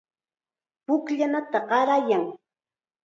Pukllanata 0.85 1.59
qarayan. 1.69 2.25